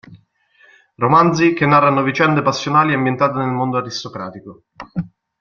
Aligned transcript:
Romanzi 0.95 1.53
che 1.53 1.67
narrano 1.67 2.01
vicende 2.01 2.41
passionali 2.41 2.95
ambientate 2.95 3.37
nel 3.37 3.49
mondo 3.51 3.77
aristocratico. 3.77 4.63